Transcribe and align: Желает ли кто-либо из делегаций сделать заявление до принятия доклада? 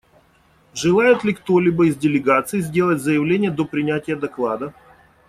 Желает 0.73 1.23
ли 1.23 1.31
кто-либо 1.31 1.85
из 1.85 1.95
делегаций 1.95 2.61
сделать 2.61 3.03
заявление 3.03 3.51
до 3.51 3.65
принятия 3.65 4.15
доклада? 4.15 4.73